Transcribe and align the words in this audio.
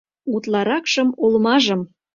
Утларакшым 0.33 1.09
олмажым. 1.23 1.81